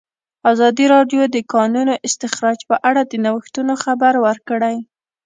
ازادي 0.51 0.85
راډیو 0.93 1.21
د 1.27 1.33
د 1.35 1.37
کانونو 1.53 1.93
استخراج 2.07 2.59
په 2.69 2.75
اړه 2.89 3.01
د 3.05 3.13
نوښتونو 3.25 3.73
خبر 3.83 4.13
ورکړی. 4.25 4.75